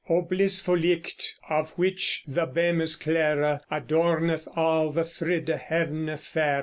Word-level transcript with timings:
O 0.09 0.23
blisful 0.23 0.79
light, 0.79 1.35
of 1.47 1.69
whiche 1.73 2.23
the 2.27 2.47
bemes 2.47 2.95
clere 2.95 3.59
Adorneth 3.71 4.47
al 4.57 4.91
the 4.91 5.03
thridde 5.03 5.59
hevene 5.69 6.17
faire! 6.17 6.59